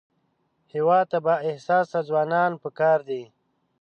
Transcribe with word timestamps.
هېواد 0.73 1.05
ته 1.11 1.17
بااحساسه 1.25 1.99
ځوانان 2.09 2.51
پکار 2.63 2.99
دي 3.09 3.23